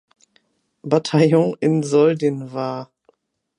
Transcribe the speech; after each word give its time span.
Bataillon 0.83 1.53
in 1.61 1.83
Soldin 1.83 2.53
war. 2.53 2.89